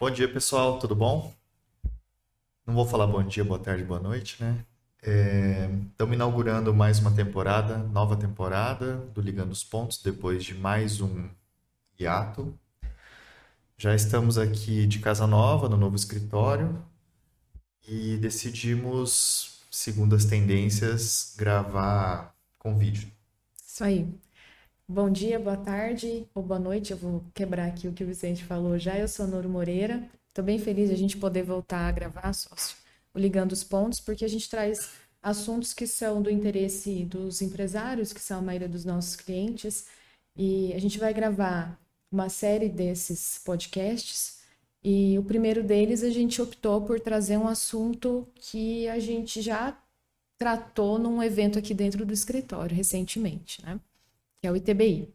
Bom 0.00 0.12
dia, 0.12 0.32
pessoal, 0.32 0.78
tudo 0.78 0.94
bom? 0.94 1.34
Não 2.64 2.72
vou 2.72 2.86
falar 2.86 3.04
bom 3.08 3.20
dia, 3.20 3.44
boa 3.44 3.58
tarde, 3.58 3.82
boa 3.82 3.98
noite, 3.98 4.40
né? 4.40 4.64
Estamos 5.90 6.14
inaugurando 6.14 6.72
mais 6.72 7.00
uma 7.00 7.10
temporada, 7.10 7.78
nova 7.78 8.16
temporada 8.16 8.98
do 9.12 9.20
Ligando 9.20 9.50
os 9.50 9.64
Pontos, 9.64 10.00
depois 10.00 10.44
de 10.44 10.54
mais 10.54 11.00
um 11.00 11.28
hiato. 11.98 12.56
Já 13.76 13.92
estamos 13.92 14.38
aqui 14.38 14.86
de 14.86 15.00
casa 15.00 15.26
nova, 15.26 15.68
no 15.68 15.76
novo 15.76 15.96
escritório, 15.96 16.80
e 17.88 18.16
decidimos, 18.18 19.64
segundo 19.68 20.14
as 20.14 20.24
tendências, 20.24 21.34
gravar 21.36 22.36
com 22.56 22.78
vídeo. 22.78 23.10
Isso 23.66 23.82
aí. 23.82 24.08
Bom 24.90 25.10
dia, 25.10 25.38
boa 25.38 25.56
tarde 25.56 26.26
ou 26.34 26.42
boa 26.42 26.58
noite. 26.58 26.92
Eu 26.92 26.96
vou 26.96 27.22
quebrar 27.34 27.66
aqui 27.66 27.86
o 27.86 27.92
que 27.92 28.02
o 28.02 28.06
Vicente 28.06 28.42
falou 28.42 28.78
já. 28.78 28.98
Eu 28.98 29.06
sou 29.06 29.26
Noro 29.26 29.46
Moreira. 29.46 30.08
Estou 30.28 30.42
bem 30.42 30.58
feliz 30.58 30.88
de 30.88 30.94
a 30.94 30.98
gente 30.98 31.18
poder 31.18 31.42
voltar 31.42 31.88
a 31.88 31.92
gravar, 31.92 32.32
sócio, 32.32 32.74
Ligando 33.14 33.52
os 33.52 33.62
Pontos, 33.62 34.00
porque 34.00 34.24
a 34.24 34.28
gente 34.28 34.48
traz 34.48 34.92
assuntos 35.22 35.74
que 35.74 35.86
são 35.86 36.22
do 36.22 36.30
interesse 36.30 37.04
dos 37.04 37.42
empresários, 37.42 38.14
que 38.14 38.20
são 38.20 38.38
a 38.38 38.42
maioria 38.42 38.68
dos 38.68 38.86
nossos 38.86 39.14
clientes. 39.14 39.86
E 40.34 40.72
a 40.72 40.78
gente 40.80 40.98
vai 40.98 41.12
gravar 41.12 41.78
uma 42.10 42.30
série 42.30 42.70
desses 42.70 43.38
podcasts. 43.44 44.38
E 44.82 45.18
o 45.18 45.22
primeiro 45.22 45.62
deles 45.62 46.02
a 46.02 46.10
gente 46.10 46.40
optou 46.40 46.80
por 46.80 46.98
trazer 46.98 47.36
um 47.36 47.46
assunto 47.46 48.26
que 48.36 48.88
a 48.88 48.98
gente 48.98 49.42
já 49.42 49.78
tratou 50.38 50.98
num 50.98 51.22
evento 51.22 51.58
aqui 51.58 51.74
dentro 51.74 52.06
do 52.06 52.14
escritório 52.14 52.74
recentemente, 52.74 53.62
né? 53.62 53.78
Que 54.40 54.46
é 54.48 54.52
o 54.52 54.56
ITBI. 54.56 55.14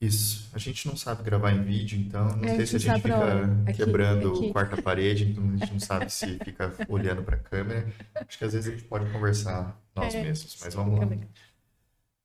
Isso. 0.00 0.48
A 0.54 0.58
gente 0.58 0.86
não 0.86 0.96
sabe 0.96 1.22
gravar 1.24 1.50
em 1.52 1.62
vídeo, 1.64 1.98
então 1.98 2.36
não 2.36 2.48
É, 2.48 2.54
sei 2.54 2.66
se 2.66 2.76
a 2.76 2.78
gente 2.78 3.00
fica 3.02 3.60
aqui, 3.66 3.76
quebrando 3.76 4.28
aqui. 4.28 4.52
quarta 4.52 4.76
parede, 4.80 5.24
então 5.24 5.44
a 5.50 5.56
gente 5.56 5.72
não 5.72 5.80
sabe 5.80 6.08
se 6.10 6.38
fica 6.40 6.80
olhando 6.88 7.22
para 7.24 7.34
a 7.36 7.38
câmera. 7.40 7.92
Acho 8.28 8.38
que 8.38 8.44
às 8.44 8.52
vezes 8.52 8.68
a 8.68 8.76
gente 8.76 8.84
pode 8.88 9.10
conversar 9.10 9.80
nós 9.94 10.14
É, 10.14 10.20
mesmos, 10.20 10.56
mas 10.60 10.74
vamos 10.74 10.98
lá. 11.00 11.18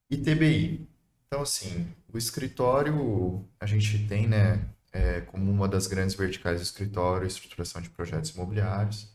ITBI. 0.10 0.88
Então, 1.28 1.42
assim, 1.42 1.88
o 2.14 2.18
escritório 2.18 3.48
a 3.60 3.66
gente 3.66 4.08
tem, 4.08 4.28
né, 4.28 4.70
é, 4.92 5.22
como 5.22 5.52
uma 5.52 5.68
das 5.68 5.88
grandes 5.88 6.16
verticais 6.16 6.60
do 6.60 6.64
escritório, 6.64 7.28
estruturação 7.28 7.82
de 7.82 7.90
projetos 7.90 8.32
imobiliários. 8.32 9.12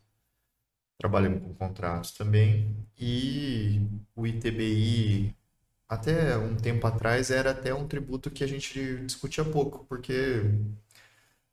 Trabalhamos 0.98 1.42
com 1.42 1.54
contratos 1.54 2.12
também. 2.12 2.76
E 2.98 3.80
o 4.16 4.26
ITBI, 4.26 5.34
até 5.88 6.36
um 6.36 6.54
tempo 6.56 6.86
atrás, 6.86 7.30
era 7.30 7.50
até 7.52 7.72
um 7.74 7.86
tributo 7.88 8.30
que 8.30 8.44
a 8.44 8.46
gente 8.46 8.98
discutia 9.06 9.44
pouco, 9.44 9.84
porque 9.88 10.42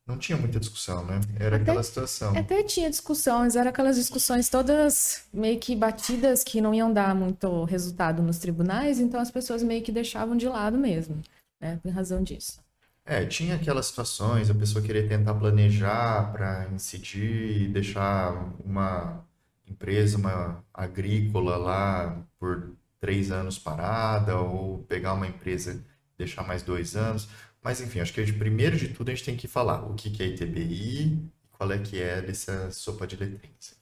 não 0.05 0.17
tinha 0.17 0.37
muita 0.37 0.59
discussão, 0.59 1.03
né? 1.05 1.19
Era 1.39 1.55
Até- 1.55 1.63
aquela 1.63 1.81
situação. 1.83 2.37
Até 2.37 2.61
tinha 2.63 2.89
discussões, 2.89 3.55
eram 3.55 3.69
aquelas 3.69 3.95
discussões 3.95 4.49
todas 4.49 5.23
meio 5.33 5.59
que 5.59 5.75
batidas 5.75 6.43
que 6.43 6.61
não 6.61 6.73
iam 6.73 6.93
dar 6.93 7.15
muito 7.15 7.63
resultado 7.63 8.21
nos 8.21 8.37
tribunais, 8.37 8.99
então 8.99 9.19
as 9.19 9.31
pessoas 9.31 9.63
meio 9.63 9.81
que 9.83 9.91
deixavam 9.91 10.37
de 10.37 10.47
lado 10.47 10.77
mesmo, 10.77 11.21
né? 11.59 11.79
Em 11.83 11.89
razão 11.89 12.21
disso. 12.21 12.59
É, 13.07 13.23
tinha 13.25 13.55
aquelas 13.55 13.85
situações, 13.87 14.49
a 14.49 14.55
pessoa 14.55 14.83
querer 14.83 15.07
tentar 15.07 15.35
planejar 15.35 16.31
para 16.31 16.67
incidir 16.73 17.61
e 17.61 17.67
deixar 17.67 18.33
uma 18.63 19.23
empresa, 19.67 20.17
uma 20.17 20.63
agrícola 20.73 21.55
lá 21.55 22.17
por 22.39 22.75
três 23.05 23.31
anos 23.31 23.59
parada, 23.59 24.39
ou 24.39 24.79
pegar 24.79 25.13
uma 25.13 25.27
empresa 25.27 25.83
deixar 26.17 26.43
mais 26.47 26.63
dois 26.63 26.95
anos. 26.95 27.29
Mas 27.63 27.79
enfim, 27.81 27.99
acho 27.99 28.13
que 28.13 28.25
gente, 28.25 28.37
primeiro 28.37 28.77
de 28.77 28.89
tudo 28.89 29.09
a 29.09 29.13
gente 29.13 29.25
tem 29.25 29.37
que 29.37 29.47
falar 29.47 29.83
o 29.83 29.93
que 29.93 30.23
é 30.23 30.27
ITBI 30.27 31.31
qual 31.57 31.71
é 31.71 31.77
que 31.77 32.01
é 32.01 32.21
dessa 32.21 32.71
sopa 32.71 33.07
de 33.07 33.15
letrinhas. 33.15 33.75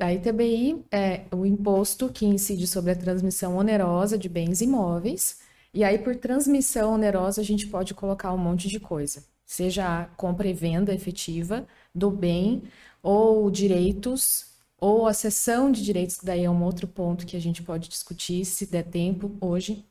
A 0.00 0.12
ITBI 0.12 0.84
é 0.90 1.24
o 1.34 1.46
imposto 1.46 2.10
que 2.10 2.26
incide 2.26 2.66
sobre 2.66 2.90
a 2.92 2.96
transmissão 2.96 3.56
onerosa 3.56 4.18
de 4.18 4.28
bens 4.28 4.60
imóveis, 4.60 5.40
e 5.72 5.82
aí 5.84 5.98
por 5.98 6.16
transmissão 6.16 6.94
onerosa 6.94 7.40
a 7.40 7.44
gente 7.44 7.66
pode 7.66 7.94
colocar 7.94 8.32
um 8.32 8.38
monte 8.38 8.68
de 8.68 8.78
coisa, 8.78 9.24
seja 9.44 10.02
a 10.02 10.04
compra 10.04 10.48
e 10.48 10.52
venda 10.52 10.92
efetiva 10.92 11.66
do 11.94 12.10
bem, 12.10 12.64
ou 13.02 13.50
direitos, 13.50 14.55
ou 14.78 15.06
a 15.06 15.14
cessão 15.14 15.70
de 15.72 15.82
direitos, 15.82 16.18
que 16.18 16.26
daí 16.26 16.44
é 16.44 16.50
um 16.50 16.62
outro 16.62 16.86
ponto 16.86 17.26
que 17.26 17.36
a 17.36 17.40
gente 17.40 17.62
pode 17.62 17.88
discutir 17.88 18.44
se 18.44 18.66
der 18.66 18.84
tempo 18.84 19.36
hoje. 19.40 19.84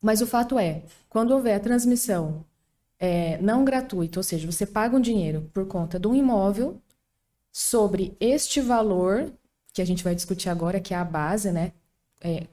Mas 0.00 0.20
o 0.20 0.26
fato 0.26 0.58
é, 0.58 0.82
quando 1.08 1.32
houver 1.32 1.54
a 1.54 1.60
transmissão 1.60 2.44
é, 2.98 3.38
não 3.38 3.64
gratuita, 3.64 4.18
ou 4.18 4.22
seja, 4.22 4.50
você 4.50 4.66
paga 4.66 4.96
um 4.96 5.00
dinheiro 5.00 5.50
por 5.52 5.66
conta 5.66 5.98
de 5.98 6.06
um 6.06 6.14
imóvel, 6.14 6.80
sobre 7.52 8.16
este 8.18 8.60
valor, 8.60 9.30
que 9.72 9.82
a 9.82 9.84
gente 9.84 10.02
vai 10.02 10.14
discutir 10.14 10.48
agora, 10.48 10.80
que 10.80 10.94
é 10.94 10.96
a 10.96 11.04
base, 11.04 11.52
né? 11.52 11.72
É, 12.20 12.46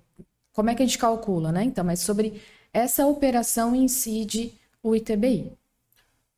como 0.51 0.69
é 0.69 0.75
que 0.75 0.83
a 0.83 0.85
gente 0.85 0.97
calcula, 0.97 1.51
né? 1.51 1.63
Então, 1.63 1.85
mas 1.85 2.01
sobre 2.01 2.41
essa 2.73 3.07
operação 3.07 3.75
incide 3.75 4.53
o 4.83 4.95
ITBI. 4.95 5.53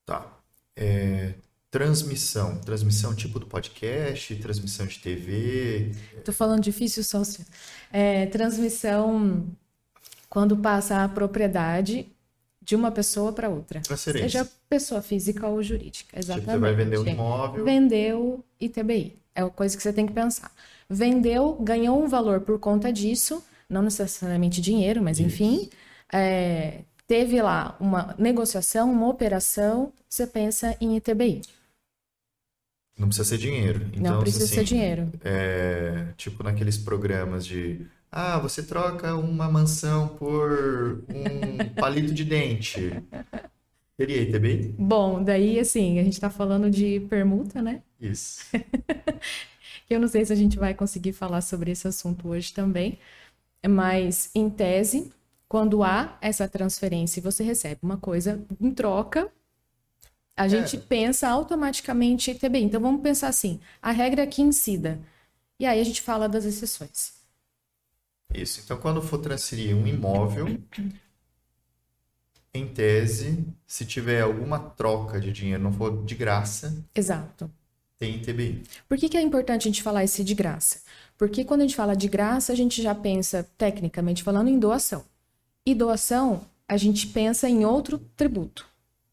Tá. 0.06 0.32
É, 0.76 1.34
transmissão. 1.72 2.58
Transmissão 2.58 3.16
tipo 3.16 3.40
do 3.40 3.48
podcast, 3.48 4.36
transmissão 4.36 4.86
de 4.86 5.00
TV. 5.00 5.94
Tô 6.24 6.34
falando 6.34 6.62
difícil, 6.62 7.02
sócio. 7.04 7.46
É, 7.92 8.26
transmissão 8.28 9.48
quando 10.30 10.56
passa 10.58 11.04
a 11.04 11.10
propriedade 11.10 12.06
de 12.62 12.76
uma 12.76 12.92
pessoa 12.92 13.32
para 13.32 13.50
outra. 13.50 13.80
Transferência. 13.80 14.30
Seja 14.30 14.52
pessoa 14.70 15.02
física 15.02 15.48
ou 15.48 15.64
jurídica. 15.64 16.12
Tipo, 16.12 16.20
Exatamente. 16.20 16.52
você 16.52 16.58
vai 16.58 16.76
vender 16.76 17.00
um 17.00 17.08
imóvel. 17.08 17.66
Vendeu 17.66 18.46
ITBI. 18.60 19.18
É 19.34 19.44
uma 19.44 19.50
coisa 19.50 19.76
que 19.76 19.82
você 19.82 19.94
tem 19.94 20.06
que 20.06 20.14
pensar. 20.14 20.52
Vendeu, 20.90 21.56
ganhou 21.62 22.04
um 22.04 22.08
valor 22.08 22.42
por 22.42 22.60
conta 22.60 22.92
disso, 22.92 23.44
não 23.70 23.82
necessariamente 23.82 24.60
dinheiro, 24.60 25.02
mas 25.02 25.22
enfim. 25.22 25.70
é, 26.12 26.82
teve 27.08 27.42
lá 27.42 27.76
uma 27.80 28.14
negociação, 28.18 28.92
uma 28.92 29.08
operação, 29.08 29.92
você 30.08 30.28
pensa 30.28 30.76
em 30.82 30.98
ITBI. 30.98 31.42
Não 33.02 33.08
precisa 33.08 33.28
ser 33.28 33.40
dinheiro. 33.40 33.82
Então, 33.94 34.14
não 34.14 34.22
precisa 34.22 34.46
assim, 34.46 34.54
ser 34.54 34.64
dinheiro. 34.64 35.10
É, 35.24 36.06
tipo 36.16 36.44
naqueles 36.44 36.78
programas 36.78 37.44
de 37.44 37.88
ah, 38.12 38.38
você 38.38 38.62
troca 38.62 39.16
uma 39.16 39.50
mansão 39.50 40.10
por 40.10 41.04
um 41.10 41.70
palito 41.82 42.14
de 42.14 42.24
dente. 42.24 42.92
Seria 43.98 44.22
ITBI? 44.22 44.76
Bom, 44.78 45.24
daí 45.24 45.60
assim, 45.60 45.98
a 45.98 46.04
gente 46.04 46.14
está 46.14 46.30
falando 46.30 46.70
de 46.70 47.00
permuta, 47.10 47.60
né? 47.60 47.82
Isso. 48.00 48.46
eu 49.90 50.00
não 50.00 50.08
sei 50.08 50.24
se 50.24 50.32
a 50.32 50.36
gente 50.36 50.60
vai 50.60 50.76
conseguir 50.76 51.14
falar 51.14 51.42
sobre 51.42 51.72
esse 51.72 51.88
assunto 51.88 52.28
hoje 52.28 52.54
também, 52.54 53.00
mas 53.68 54.30
em 54.36 54.48
tese, 54.48 55.12
quando 55.48 55.84
há 55.84 56.20
essa 56.22 56.48
transferência 56.48 57.20
e 57.20 57.24
você 57.24 57.44
recebe 57.44 57.80
uma 57.82 57.98
coisa 57.98 58.40
em 58.60 58.70
troca, 58.72 59.32
a 60.42 60.48
gente 60.48 60.78
pensa 60.78 61.30
automaticamente 61.30 62.32
em 62.32 62.34
ITBI. 62.34 62.64
Então 62.64 62.82
vamos 62.82 63.02
pensar 63.02 63.28
assim, 63.28 63.60
a 63.82 63.92
regra 63.92 64.24
é 64.24 64.28
que 64.28 64.42
incida. 64.42 65.00
E 65.60 65.66
aí 65.66 65.80
a 65.80 65.84
gente 65.84 66.02
fala 66.02 66.28
das 66.28 66.46
exceções. 66.46 67.14
Isso. 68.34 68.62
Então, 68.64 68.78
quando 68.78 69.02
for 69.02 69.20
transferir 69.20 69.76
um 69.76 69.86
imóvel, 69.86 70.58
em 72.54 72.68
tese, 72.68 73.46
se 73.68 73.86
tiver 73.86 74.22
alguma 74.22 74.58
troca 74.58 75.20
de 75.20 75.32
dinheiro, 75.32 75.62
não 75.62 75.72
for 75.72 76.04
de 76.04 76.16
graça, 76.16 76.84
Exato. 76.96 77.52
tem 78.00 78.16
ITBI. 78.16 78.64
Por 78.88 78.98
que, 78.98 79.10
que 79.10 79.18
é 79.18 79.22
importante 79.22 79.68
a 79.68 79.72
gente 79.72 79.84
falar 79.84 80.04
esse 80.04 80.24
de 80.24 80.34
graça? 80.34 80.82
Porque 81.18 81.46
quando 81.46 81.62
a 81.62 81.64
gente 81.66 81.76
fala 81.76 81.96
de 81.96 82.08
graça, 82.08 82.52
a 82.52 82.56
gente 82.56 82.82
já 82.82 82.96
pensa, 82.96 83.48
tecnicamente 83.58 84.24
falando, 84.24 84.48
em 84.48 84.58
doação. 84.58 85.06
E 85.66 85.76
doação, 85.76 86.42
a 86.68 86.78
gente 86.78 87.06
pensa 87.08 87.48
em 87.48 87.66
outro 87.66 88.00
tributo, 88.18 88.66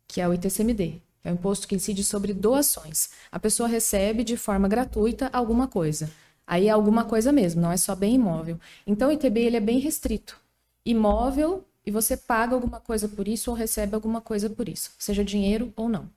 que 0.07 0.21
é 0.21 0.27
o 0.27 0.33
ITCMD, 0.33 1.03
é 1.25 1.31
o 1.31 1.35
imposto 1.35 1.67
que 1.67 1.75
incide 1.75 2.05
sobre 2.05 2.33
doações. 2.33 3.11
A 3.31 3.39
pessoa 3.39 3.69
recebe 3.69 4.25
de 4.25 4.37
forma 4.37 4.69
gratuita 4.69 5.29
alguma 5.33 5.67
coisa. 5.69 6.11
Aí 6.47 6.69
é 6.69 6.71
alguma 6.71 7.05
coisa 7.05 7.31
mesmo, 7.31 7.61
não 7.61 7.71
é 7.71 7.77
só 7.77 7.95
bem 7.95 8.15
imóvel. 8.15 8.59
Então 8.87 9.11
o 9.11 9.13
ITB 9.13 9.41
ele 9.41 9.57
é 9.57 9.61
bem 9.61 9.79
restrito. 9.79 10.39
Imóvel 10.85 11.65
e 11.85 11.91
você 11.91 12.17
paga 12.17 12.55
alguma 12.55 12.81
coisa 12.81 13.09
por 13.09 13.27
isso 13.27 13.51
ou 13.51 13.57
recebe 13.57 13.95
alguma 13.95 14.21
coisa 14.21 14.49
por 14.51 14.69
isso, 14.69 14.93
seja 14.99 15.25
dinheiro 15.25 15.73
ou 15.77 15.89
não. 15.89 16.09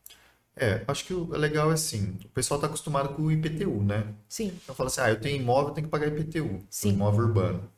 É, 0.56 0.84
acho 0.88 1.06
que 1.06 1.14
o 1.14 1.30
legal 1.32 1.72
é 1.72 1.74
assim, 1.76 2.18
o 2.26 2.30
pessoal 2.30 2.58
está 2.58 2.68
acostumado 2.68 3.16
com 3.16 3.24
o 3.24 3.32
IPTU, 3.32 3.82
né? 3.84 4.14
Sim. 4.28 4.54
Então 4.64 4.76
fala 4.76 4.88
assim, 4.88 5.02
ah, 5.02 5.10
eu 5.10 5.20
tenho 5.20 5.42
imóvel, 5.42 5.70
eu 5.70 5.74
tenho 5.74 5.88
que 5.88 5.92
pagar 5.92 6.08
IPTU, 6.08 6.62
Sim. 6.70 6.90
imóvel 6.90 7.22
urbano. 7.26 7.72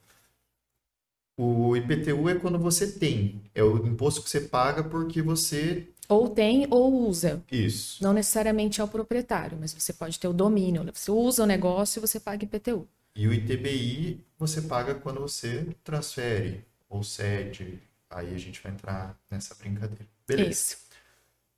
O 1.38 1.75
IPTU 1.75 2.30
é 2.30 2.36
quando 2.36 2.59
você 2.59 2.92
tem, 2.92 3.42
é 3.53 3.63
o 3.63 3.86
imposto 3.88 4.21
que 4.21 4.30
você 4.30 4.42
paga 4.42 4.83
porque 4.83 5.21
você... 5.21 5.88
Ou 6.09 6.29
tem 6.29 6.67
ou 6.69 7.07
usa. 7.07 7.41
Isso. 7.51 8.03
Não 8.03 8.13
necessariamente 8.13 8.81
é 8.81 8.83
o 8.83 8.88
proprietário, 8.88 9.57
mas 9.59 9.73
você 9.73 9.94
pode 9.94 10.19
ter 10.19 10.27
o 10.27 10.33
domínio. 10.33 10.85
Você 10.94 11.11
usa 11.11 11.44
o 11.44 11.45
negócio 11.45 12.00
e 12.00 12.01
você 12.01 12.19
paga 12.19 12.44
IPTU. 12.44 12.88
E 13.15 13.27
o 13.27 13.33
ITBI 13.33 14.25
você 14.38 14.61
paga 14.61 14.95
quando 14.95 15.21
você 15.21 15.67
transfere 15.83 16.65
ou 16.89 17.03
cede. 17.03 17.79
Aí 18.09 18.33
a 18.33 18.38
gente 18.38 18.61
vai 18.61 18.71
entrar 18.71 19.17
nessa 19.29 19.55
brincadeira. 19.55 20.05
Beleza. 20.27 20.51
Isso. 20.51 20.77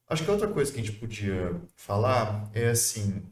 Acho 0.07 0.23
que 0.23 0.31
outra 0.31 0.47
coisa 0.47 0.71
que 0.71 0.79
a 0.79 0.83
gente 0.83 0.97
podia 0.97 1.59
falar 1.75 2.49
é 2.53 2.69
assim, 2.69 3.23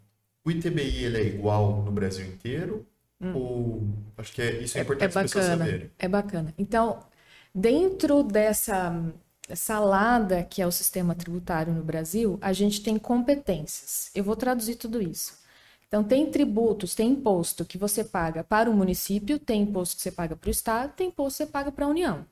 o 0.44 0.50
ITBI 0.50 1.06
ele 1.06 1.18
é 1.18 1.24
igual 1.24 1.84
no 1.84 1.92
Brasil 1.92 2.26
inteiro? 2.26 2.86
Hum. 3.22 3.36
Ou 3.36 3.88
acho 4.18 4.34
que 4.34 4.42
é, 4.42 4.62
isso 4.62 4.78
é, 4.78 4.82
é 4.82 4.84
importante 4.84 5.04
é 5.04 5.08
bacana, 5.10 5.26
as 5.26 5.32
pessoas 5.32 5.46
saberem. 5.46 5.92
É 6.00 6.08
bacana. 6.08 6.54
Então, 6.58 7.06
dentro 7.54 8.24
dessa 8.24 9.14
salada 9.54 10.44
que 10.44 10.62
é 10.62 10.68
o 10.68 10.72
sistema 10.72 11.14
tributário 11.16 11.74
no 11.74 11.84
Brasil, 11.84 12.38
a 12.42 12.54
gente 12.54 12.82
tem 12.82 12.98
competências. 12.98 14.10
Eu 14.16 14.24
vou 14.24 14.36
traduzir 14.36 14.76
tudo 14.76 15.02
isso. 15.02 15.42
Então, 15.88 16.04
tem 16.04 16.30
tributos, 16.32 16.96
tem 16.96 17.12
imposto 17.12 17.64
que 17.66 17.78
você 17.78 18.04
paga 18.04 18.44
para 18.44 18.70
o 18.70 18.74
município, 18.74 19.38
tem 19.38 19.62
imposto 19.62 19.96
que 19.96 20.02
você 20.02 20.12
paga 20.12 20.36
para 20.36 20.48
o 20.48 20.52
Estado, 20.52 20.94
tem 20.96 21.10
imposto 21.10 21.38
que 21.38 21.46
você 21.46 21.52
paga 21.52 21.72
para 21.72 21.86
a 21.86 21.88
União. 21.88 22.26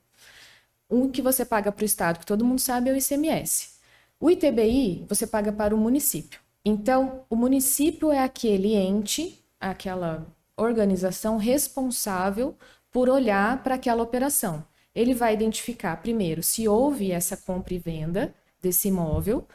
Um 0.89 1.09
que 1.09 1.21
você 1.21 1.45
paga 1.45 1.71
para 1.71 1.83
o 1.83 1.85
Estado, 1.85 2.19
que 2.19 2.25
todo 2.25 2.43
mundo 2.43 2.59
sabe, 2.59 2.89
é 2.89 2.93
o 2.93 2.97
ICMS. 2.97 3.73
O 4.19 4.31
ITBI, 4.31 5.05
você 5.07 5.27
paga 5.27 5.51
para 5.51 5.75
o 5.75 5.77
município. 5.77 6.39
Então, 6.65 7.23
o 7.29 7.35
município 7.35 8.11
é 8.11 8.19
aquele 8.23 8.73
ente, 8.75 9.43
aquela 9.59 10.25
organização 10.57 11.37
responsável 11.37 12.55
por 12.91 13.09
olhar 13.09 13.63
para 13.63 13.75
aquela 13.75 14.03
operação. 14.03 14.65
Ele 14.95 15.13
vai 15.13 15.33
identificar, 15.33 15.97
primeiro, 16.01 16.43
se 16.43 16.67
houve 16.67 17.11
essa 17.11 17.37
compra 17.37 17.73
e 17.73 17.79
venda 17.79 18.33
desse 18.61 18.89
imóvel, 18.89 19.47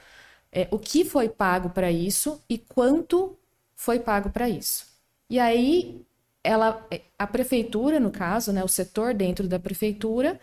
é, 0.52 0.68
o 0.70 0.78
que 0.78 1.04
foi 1.04 1.28
pago 1.28 1.70
para 1.70 1.90
isso 1.92 2.42
e 2.48 2.58
quanto 2.58 3.38
foi 3.74 4.00
pago 4.00 4.30
para 4.30 4.48
isso. 4.48 4.86
E 5.30 5.38
aí, 5.38 6.04
ela, 6.42 6.86
a 7.18 7.26
prefeitura, 7.26 8.00
no 8.00 8.10
caso, 8.10 8.52
né, 8.52 8.64
o 8.64 8.68
setor 8.68 9.14
dentro 9.14 9.48
da 9.48 9.58
prefeitura, 9.58 10.40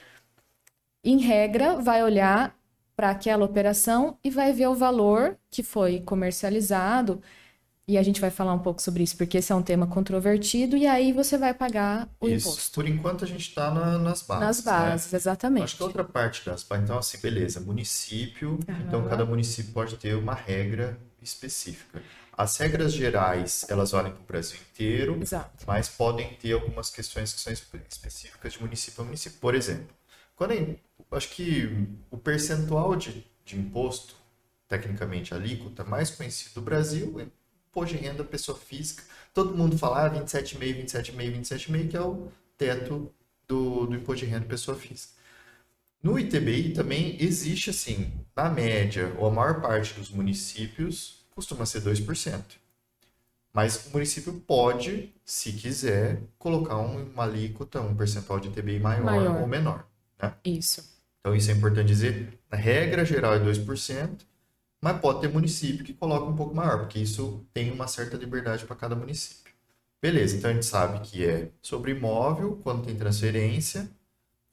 em 1.04 1.18
regra, 1.19 1.78
vai 1.80 2.04
olhar 2.04 2.57
para 2.96 3.10
aquela 3.10 3.46
operação 3.46 4.18
e 4.24 4.30
vai 4.30 4.54
ver 4.54 4.68
o 4.68 4.75
valor 4.75 5.38
que 5.50 5.63
foi 5.63 6.01
comercializado. 6.01 7.22
E 7.85 7.97
a 7.97 8.03
gente 8.03 8.21
vai 8.21 8.31
falar 8.31 8.53
um 8.53 8.59
pouco 8.59 8.81
sobre 8.81 9.03
isso, 9.03 9.18
porque 9.18 9.39
esse 9.39 9.51
é 9.51 9.56
um 9.56 9.62
tema 9.62 9.85
controvertido, 9.85 10.77
e 10.77 10.88
aí 10.88 11.12
você 11.12 11.38
vai 11.38 11.53
pagar 11.53 12.07
o 12.19 12.30
isso. 12.30 12.47
imposto. 12.47 12.75
Por 12.75 12.88
enquanto 12.88 13.25
a 13.25 13.27
gente 13.27 13.50
está 13.50 13.71
na, 13.71 13.97
nas 13.97 14.21
bases. 14.21 14.44
Nas 14.45 14.62
bases, 14.62 15.12
né? 15.12 15.18
exatamente. 15.18 15.63
Acho 15.65 15.77
que 15.77 15.83
outra 15.83 16.03
parte 16.03 16.45
das 16.45 16.63
bases, 16.63 16.85
então 16.85 16.97
assim, 16.97 17.18
beleza, 17.18 17.59
município, 17.59 18.57
então 18.88 19.06
cada 19.09 19.25
município 19.25 19.74
pode 19.74 19.97
ter 19.97 20.15
uma 20.15 20.33
regra 20.33 20.97
específica. 21.21 22.01
As 22.35 22.57
regras 22.57 22.94
gerais, 22.94 23.65
elas 23.69 23.94
olham 23.94 24.12
para 24.12 24.21
o 24.21 24.25
Brasil 24.25 24.57
inteiro, 24.71 25.19
Exato. 25.21 25.65
mas 25.68 25.89
podem 25.89 26.33
ter 26.36 26.53
algumas 26.53 26.89
questões 26.89 27.33
que 27.33 27.39
são 27.39 27.53
específicas 27.53 28.53
de 28.53 28.62
município 28.62 29.01
a 29.01 29.06
município. 29.06 29.39
Por 29.39 29.53
exemplo, 29.53 29.94
quando 30.36 30.79
acho 31.12 31.29
que 31.29 31.88
o 32.09 32.18
percentual 32.18 32.95
de, 32.95 33.25
de 33.45 33.59
imposto, 33.59 34.15
tecnicamente 34.68 35.33
alíquota, 35.33 35.83
mais 35.83 36.09
conhecido 36.09 36.56
do 36.56 36.62
Brasil 36.62 37.19
imposto 37.74 37.98
de 37.98 38.04
renda 38.04 38.24
pessoa 38.24 38.58
física. 38.58 39.04
Todo 39.34 39.58
mundo 39.58 39.78
fala 39.78 40.06
ah, 40.06 40.10
27,5, 40.12 40.86
27,5, 40.86 41.42
27,5, 41.42 41.88
que 41.90 41.98
é 41.98 42.02
o 42.02 42.31
teto 42.56 43.12
do, 43.48 43.88
do 43.88 43.96
imposto 43.96 44.25
de 44.25 44.31
renda 44.31 44.46
pessoa 44.46 44.78
física. 44.78 45.14
No 46.02 46.20
ITBI 46.20 46.74
também 46.74 47.18
existe 47.20 47.70
assim, 47.70 48.12
na 48.36 48.50
média, 48.50 49.16
ou 49.18 49.28
a 49.28 49.31
maior 49.31 49.62
parte 49.62 49.94
dos 49.94 50.12
municípios 50.12 51.25
costuma 51.31 51.66
ser 51.66 51.81
2%. 51.81 52.42
Mas 53.54 53.88
o 53.88 53.92
município 53.92 54.34
pode, 54.34 55.14
se 55.24 55.54
quiser, 55.54 56.22
colocar 56.38 56.78
uma 56.78 57.24
alíquota, 57.24 57.81
um 57.81 57.96
percentual 57.96 58.40
de 58.40 58.50
ITBI 58.50 58.80
maior, 58.80 59.04
maior. 59.04 59.42
ou 59.42 59.48
menor. 59.48 59.88
Né? 60.22 60.34
Isso. 60.44 60.84
Então, 61.20 61.36
isso 61.36 61.50
é 61.52 61.54
importante 61.54 61.88
dizer. 61.88 62.38
A 62.52 62.56
regra 62.56 63.06
geral 63.06 63.36
é 63.36 63.40
2%, 63.40 64.10
mas 64.83 65.00
pode 65.00 65.21
ter 65.21 65.30
município 65.30 65.85
que 65.85 65.94
coloca 65.94 66.25
um 66.25 66.35
pouco 66.35 66.53
maior, 66.53 66.80
porque 66.80 67.00
isso 67.00 67.41
tem 67.53 67.71
uma 67.71 67.88
certa 67.88 68.18
liberdade 68.18 68.65
para 68.65 68.75
cada 68.75 68.94
município. 68.94 69.53
Beleza, 70.01 70.35
então 70.35 70.51
a 70.51 70.53
gente 70.53 70.65
sabe 70.65 71.00
que 71.00 71.25
é 71.25 71.47
sobre 71.62 71.91
imóvel, 71.91 72.59
quando 72.62 72.83
tem 72.83 72.94
transferência, 72.94 73.89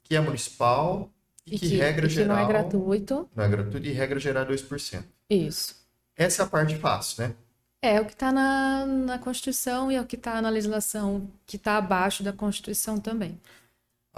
que 0.04 0.14
é 0.14 0.20
municipal 0.20 1.10
e, 1.44 1.56
e 1.56 1.58
que, 1.58 1.68
que, 1.70 1.76
regra 1.78 2.06
e 2.06 2.08
geral. 2.08 2.36
Que 2.36 2.42
não 2.42 2.48
é 2.48 2.52
gratuito. 2.52 3.28
Não 3.34 3.44
é 3.44 3.48
gratuito 3.48 3.84
e 3.88 3.90
regra 3.90 4.20
geral 4.20 4.44
é 4.44 4.46
2%. 4.46 5.02
Isso. 5.28 5.74
Essa 6.16 6.42
é 6.42 6.44
a 6.44 6.48
parte 6.48 6.76
fácil, 6.76 7.24
né? 7.24 7.34
É, 7.82 8.00
o 8.00 8.04
que 8.04 8.12
está 8.12 8.30
na, 8.30 8.86
na 8.86 9.18
Constituição 9.18 9.90
e 9.90 9.96
é 9.96 10.00
o 10.00 10.06
que 10.06 10.14
está 10.14 10.40
na 10.40 10.48
legislação 10.48 11.28
que 11.44 11.56
está 11.56 11.76
abaixo 11.76 12.22
da 12.22 12.32
Constituição 12.32 13.00
também. 13.00 13.36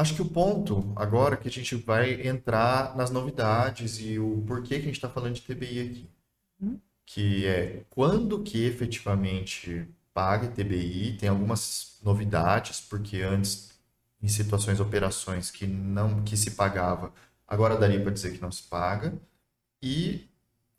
Acho 0.03 0.17
que 0.17 0.23
o 0.23 0.29
ponto 0.29 0.93
agora 0.97 1.37
que 1.37 1.47
a 1.47 1.51
gente 1.51 1.77
vai 1.77 2.27
entrar 2.27 2.97
nas 2.97 3.09
novidades 3.09 4.01
e 4.01 4.19
o 4.19 4.43
porquê 4.45 4.71
que 4.71 4.83
a 4.83 4.87
gente 4.87 4.97
está 4.97 5.09
falando 5.09 5.35
de 5.35 5.43
TBI 5.43 5.79
aqui. 5.79 6.11
Hum? 6.61 6.81
Que 7.07 7.47
é 7.47 7.85
quando 7.89 8.43
que 8.43 8.65
efetivamente 8.65 9.87
paga 10.13 10.49
TBI, 10.49 11.19
tem 11.21 11.29
algumas 11.29 12.01
novidades, 12.03 12.81
porque 12.81 13.23
antes, 13.23 13.71
em 14.21 14.27
situações, 14.27 14.81
operações 14.81 15.53
que 15.53 15.69
não 15.69 16.25
que 16.25 16.37
se 16.37 16.51
pagava, 16.51 17.13
agora 17.47 17.77
daria 17.79 18.03
para 18.03 18.11
dizer 18.11 18.33
que 18.33 18.43
não 18.43 18.51
se 18.51 18.65
paga. 18.65 19.15
E 19.81 20.29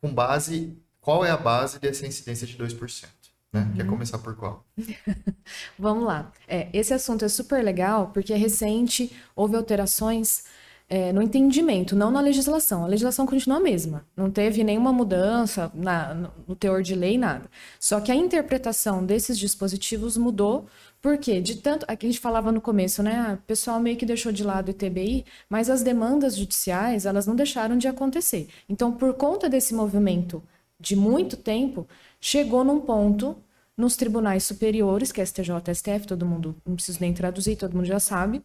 com 0.02 0.14
base, 0.14 0.78
qual 1.00 1.24
é 1.24 1.32
a 1.32 1.38
base 1.38 1.80
dessa 1.80 2.06
incidência 2.06 2.46
de 2.46 2.58
2%? 2.58 3.08
Né? 3.54 3.62
Uhum. 3.62 3.74
Quer 3.76 3.86
começar 3.86 4.18
por 4.18 4.36
qual? 4.36 4.66
Vamos 5.78 6.04
lá. 6.04 6.32
É, 6.48 6.68
esse 6.74 6.94
assunto 6.94 7.24
é 7.24 7.30
super 7.30 7.64
legal 7.64 8.10
porque 8.12 8.34
é 8.34 8.36
recente, 8.36 9.16
houve 9.36 9.56
alterações 9.56 10.46
é, 10.90 11.14
no 11.14 11.22
entendimento, 11.22 11.96
não 11.96 12.12
na 12.12 12.20
legislação. 12.20 12.84
A 12.84 12.88
legislação 12.88 13.26
continua 13.26 13.58
a 13.58 13.62
mesma. 13.62 14.06
Não 14.18 14.30
teve 14.30 14.64
nenhuma 14.64 14.92
mudança 14.92 15.72
na, 15.74 16.32
no 16.48 16.56
teor 16.56 16.82
de 16.82 16.96
lei, 16.96 17.18
nada. 17.18 17.50
Só 17.80 18.02
que 18.02 18.12
a 18.12 18.16
interpretação 18.16 19.06
desses 19.06 19.38
dispositivos 19.38 20.18
mudou, 20.18 20.68
porque 21.02 21.40
de 21.42 21.58
tanto. 21.58 21.86
Aqui 21.88 22.06
a 22.08 22.10
gente 22.10 22.20
falava 22.20 22.52
no 22.52 22.62
começo, 22.62 23.02
né? 23.04 23.26
Ah, 23.28 23.34
o 23.34 23.38
pessoal 23.38 23.80
meio 23.80 23.98
que 23.98 24.06
deixou 24.06 24.32
de 24.32 24.44
lado 24.44 24.68
o 24.68 24.72
ITBI, 24.72 25.26
mas 25.50 25.70
as 25.70 25.84
demandas 25.84 26.36
judiciais, 26.36 27.06
elas 27.06 27.26
não 27.28 27.36
deixaram 27.36 27.78
de 27.78 27.88
acontecer. 27.88 28.50
Então, 28.68 28.92
por 28.92 29.14
conta 29.14 29.50
desse 29.50 29.74
movimento 29.74 30.44
de 30.84 30.96
muito 30.98 31.38
tempo, 31.38 31.88
chegou 32.20 32.64
num 32.64 32.82
ponto 32.82 33.38
nos 33.76 33.96
tribunais 33.96 34.44
superiores, 34.44 35.12
que 35.12 35.22
é 35.22 35.26
STJ, 35.26 35.74
STF, 35.74 36.06
todo 36.06 36.26
mundo, 36.26 36.56
não 36.66 36.76
preciso 36.76 37.00
nem 37.02 37.14
traduzir, 37.14 37.56
todo 37.56 37.76
mundo 37.76 37.86
já 37.86 38.00
sabe. 38.00 38.44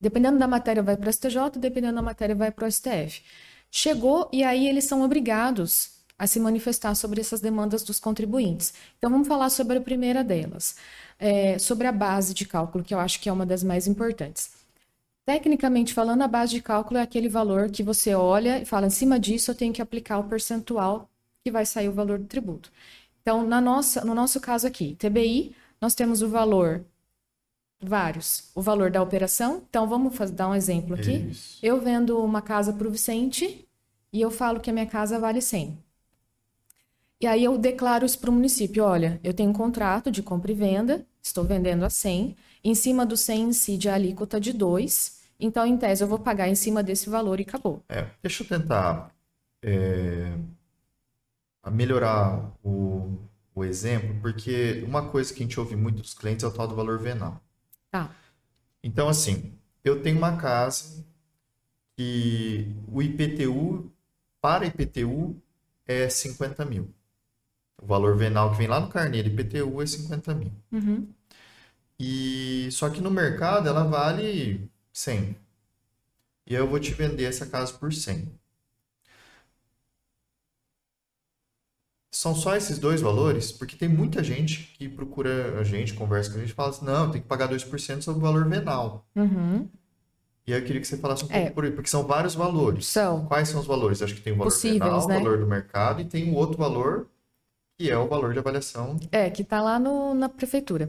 Dependendo 0.00 0.38
da 0.38 0.48
matéria 0.48 0.82
vai 0.82 0.96
para 0.96 1.08
o 1.08 1.12
STJ, 1.12 1.58
dependendo 1.58 1.94
da 1.94 2.02
matéria 2.02 2.34
vai 2.34 2.50
para 2.50 2.66
o 2.66 2.70
STF. 2.70 3.22
Chegou 3.70 4.28
e 4.32 4.42
aí 4.42 4.68
eles 4.68 4.84
são 4.84 5.02
obrigados 5.02 5.96
a 6.18 6.26
se 6.26 6.40
manifestar 6.40 6.94
sobre 6.94 7.20
essas 7.20 7.40
demandas 7.40 7.82
dos 7.84 8.00
contribuintes. 8.00 8.74
Então 8.98 9.10
vamos 9.10 9.28
falar 9.28 9.48
sobre 9.50 9.78
a 9.78 9.80
primeira 9.80 10.24
delas, 10.24 10.76
é, 11.18 11.58
sobre 11.58 11.86
a 11.86 11.92
base 11.92 12.34
de 12.34 12.44
cálculo, 12.44 12.82
que 12.84 12.92
eu 12.94 12.98
acho 12.98 13.20
que 13.20 13.28
é 13.28 13.32
uma 13.32 13.46
das 13.46 13.62
mais 13.62 13.86
importantes. 13.86 14.50
Tecnicamente 15.24 15.94
falando, 15.94 16.22
a 16.22 16.28
base 16.28 16.52
de 16.54 16.62
cálculo 16.62 16.98
é 16.98 17.02
aquele 17.02 17.28
valor 17.28 17.70
que 17.70 17.82
você 17.82 18.14
olha 18.14 18.60
e 18.60 18.64
fala, 18.64 18.86
em 18.86 18.90
cima 18.90 19.18
disso 19.18 19.50
eu 19.50 19.54
tenho 19.54 19.72
que 19.72 19.82
aplicar 19.82 20.18
o 20.18 20.24
percentual 20.24 21.08
que 21.46 21.50
vai 21.52 21.64
sair 21.64 21.88
o 21.88 21.92
valor 21.92 22.18
do 22.18 22.24
tributo. 22.24 22.72
Então, 23.22 23.46
na 23.46 23.60
nossa, 23.60 24.04
no 24.04 24.16
nosso 24.16 24.40
caso 24.40 24.66
aqui, 24.66 24.96
TBI, 24.96 25.54
nós 25.80 25.94
temos 25.94 26.20
o 26.20 26.28
valor 26.28 26.84
vários, 27.80 28.50
o 28.52 28.60
valor 28.60 28.90
da 28.90 29.00
operação. 29.00 29.62
Então, 29.70 29.88
vamos 29.88 30.16
fazer, 30.16 30.32
dar 30.32 30.48
um 30.48 30.56
exemplo 30.56 30.96
aqui. 30.96 31.18
Isso. 31.30 31.64
Eu 31.64 31.80
vendo 31.80 32.18
uma 32.18 32.42
casa 32.42 32.72
para 32.72 32.88
o 32.88 32.90
Vicente 32.90 33.64
e 34.12 34.20
eu 34.20 34.28
falo 34.28 34.58
que 34.58 34.70
a 34.70 34.72
minha 34.72 34.86
casa 34.86 35.20
vale 35.20 35.40
100. 35.40 35.78
E 37.20 37.28
aí 37.28 37.44
eu 37.44 37.56
declaro 37.56 38.04
isso 38.04 38.18
para 38.18 38.30
o 38.30 38.32
município, 38.32 38.82
olha, 38.82 39.20
eu 39.22 39.32
tenho 39.32 39.50
um 39.50 39.52
contrato 39.52 40.10
de 40.10 40.24
compra 40.24 40.50
e 40.50 40.54
venda, 40.54 41.06
estou 41.22 41.44
vendendo 41.44 41.84
a 41.84 41.90
100, 41.90 42.36
em 42.64 42.74
cima 42.74 43.06
do 43.06 43.16
100 43.16 43.42
incide 43.42 43.88
a 43.88 43.94
alíquota 43.94 44.40
de 44.40 44.52
2, 44.52 45.20
então 45.38 45.64
em 45.64 45.76
tese 45.76 46.02
eu 46.02 46.08
vou 46.08 46.18
pagar 46.18 46.48
em 46.48 46.56
cima 46.56 46.82
desse 46.82 47.08
valor 47.08 47.38
e 47.38 47.44
acabou. 47.44 47.84
É, 47.88 48.06
deixa 48.20 48.42
eu 48.42 48.48
tentar 48.48 49.10
é, 49.64 50.32
a 51.66 51.70
melhorar 51.70 52.52
o, 52.62 53.18
o 53.52 53.64
exemplo, 53.64 54.16
porque 54.22 54.84
uma 54.86 55.08
coisa 55.08 55.34
que 55.34 55.42
a 55.42 55.44
gente 55.44 55.58
ouve 55.58 55.74
muito 55.74 56.00
dos 56.00 56.14
clientes 56.14 56.44
é 56.44 56.46
o 56.46 56.52
tal 56.52 56.68
do 56.68 56.76
valor 56.76 57.00
venal. 57.00 57.42
Tá. 57.90 58.14
Então, 58.84 59.08
assim, 59.08 59.52
eu 59.82 60.00
tenho 60.00 60.16
uma 60.16 60.36
casa 60.36 61.04
que 61.96 62.72
o 62.86 63.02
IPTU, 63.02 63.90
para 64.40 64.64
IPTU, 64.64 65.34
é 65.84 66.08
50 66.08 66.64
mil. 66.64 66.88
O 67.82 67.86
valor 67.86 68.16
venal 68.16 68.52
que 68.52 68.58
vem 68.58 68.68
lá 68.68 68.78
no 68.78 68.88
carneiro 68.88 69.26
IPTU 69.26 69.82
é 69.82 69.86
50 69.86 70.34
mil. 70.34 70.52
Uhum. 70.70 71.08
E 71.98 72.68
só 72.70 72.88
que 72.88 73.00
no 73.00 73.10
mercado 73.10 73.68
ela 73.68 73.82
vale 73.82 74.70
100. 74.92 75.36
E 76.46 76.54
eu 76.54 76.68
vou 76.68 76.78
te 76.78 76.94
vender 76.94 77.24
essa 77.24 77.44
casa 77.44 77.72
por 77.72 77.92
100. 77.92 78.28
São 82.16 82.34
só 82.34 82.56
esses 82.56 82.78
dois 82.78 83.02
valores? 83.02 83.52
Porque 83.52 83.76
tem 83.76 83.90
muita 83.90 84.24
gente 84.24 84.72
que 84.78 84.88
procura 84.88 85.60
a 85.60 85.64
gente, 85.64 85.92
conversa 85.92 86.30
com 86.30 86.38
a 86.38 86.40
gente 86.40 86.50
e 86.50 86.54
fala 86.54 86.70
assim, 86.70 86.86
não, 86.86 87.10
tem 87.10 87.20
que 87.20 87.26
pagar 87.28 87.46
2% 87.46 88.00
sobre 88.00 88.18
o 88.20 88.22
valor 88.22 88.48
venal. 88.48 89.04
Uhum. 89.14 89.68
E 90.46 90.54
aí 90.54 90.58
eu 90.60 90.64
queria 90.64 90.80
que 90.80 90.86
você 90.86 90.96
falasse 90.96 91.26
um 91.26 91.28
É. 91.30 91.40
pouco 91.40 91.54
por 91.56 91.64
aí, 91.66 91.70
porque 91.72 91.90
são 91.90 92.06
vários 92.06 92.34
valores. 92.34 92.86
São. 92.86 93.26
Quais 93.26 93.50
são 93.50 93.60
os 93.60 93.66
valores? 93.66 94.00
Acho 94.00 94.14
que 94.14 94.22
tem 94.22 94.32
o 94.32 94.36
valor 94.36 94.50
Possíveis, 94.50 94.80
venal, 94.82 95.04
o 95.04 95.08
né? 95.08 95.18
valor 95.18 95.38
do 95.38 95.46
mercado 95.46 96.00
e 96.00 96.06
tem 96.06 96.30
um 96.30 96.34
outro 96.36 96.56
valor 96.56 97.06
que 97.78 97.90
é 97.90 97.98
o 97.98 98.08
valor 98.08 98.32
de 98.32 98.38
avaliação. 98.38 98.96
É, 99.12 99.28
que 99.28 99.42
está 99.42 99.60
lá 99.60 99.78
no- 99.78 100.14
na 100.14 100.30
prefeitura. 100.30 100.88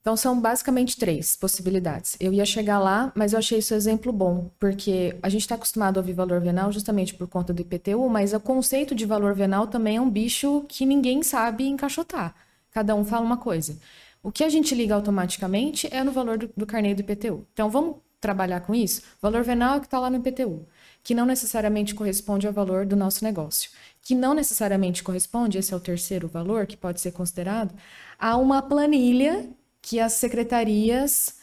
Então, 0.00 0.16
são 0.16 0.40
basicamente 0.40 0.96
três 0.96 1.36
possibilidades. 1.36 2.16
Eu 2.20 2.32
ia 2.32 2.44
chegar 2.44 2.78
lá, 2.78 3.12
mas 3.14 3.32
eu 3.32 3.38
achei 3.38 3.58
esse 3.58 3.74
exemplo 3.74 4.12
bom, 4.12 4.50
porque 4.58 5.16
a 5.22 5.28
gente 5.28 5.42
está 5.42 5.54
acostumado 5.54 5.98
a 5.98 6.00
ouvir 6.00 6.12
valor 6.12 6.40
venal 6.40 6.72
justamente 6.72 7.14
por 7.14 7.26
conta 7.28 7.52
do 7.52 7.60
IPTU, 7.60 8.08
mas 8.08 8.32
o 8.32 8.40
conceito 8.40 8.94
de 8.94 9.04
valor 9.04 9.34
venal 9.34 9.66
também 9.66 9.96
é 9.96 10.00
um 10.00 10.08
bicho 10.08 10.64
que 10.68 10.86
ninguém 10.86 11.22
sabe 11.22 11.66
encaixotar. 11.66 12.34
Cada 12.70 12.94
um 12.94 13.04
fala 13.04 13.24
uma 13.24 13.36
coisa. 13.36 13.78
O 14.22 14.32
que 14.32 14.44
a 14.44 14.48
gente 14.48 14.74
liga 14.74 14.94
automaticamente 14.94 15.88
é 15.92 16.02
no 16.02 16.12
valor 16.12 16.38
do, 16.38 16.50
do 16.56 16.66
carnê 16.66 16.94
do 16.94 17.00
IPTU. 17.00 17.46
Então, 17.52 17.68
vamos 17.68 17.96
trabalhar 18.20 18.60
com 18.60 18.74
isso? 18.74 19.02
Valor 19.20 19.42
venal 19.42 19.74
é 19.74 19.76
o 19.78 19.80
que 19.80 19.86
está 19.86 19.98
lá 19.98 20.10
no 20.10 20.16
IPTU, 20.16 20.66
que 21.02 21.14
não 21.14 21.24
necessariamente 21.24 21.94
corresponde 21.94 22.46
ao 22.46 22.52
valor 22.52 22.84
do 22.84 22.96
nosso 22.96 23.24
negócio, 23.24 23.70
que 24.02 24.14
não 24.14 24.34
necessariamente 24.34 25.02
corresponde, 25.02 25.58
esse 25.58 25.72
é 25.72 25.76
o 25.76 25.80
terceiro 25.80 26.28
valor 26.28 26.66
que 26.66 26.76
pode 26.76 27.00
ser 27.00 27.12
considerado, 27.12 27.74
a 28.18 28.36
uma 28.36 28.60
planilha 28.60 29.48
que 29.88 29.98
as 29.98 30.12
secretarias 30.12 31.36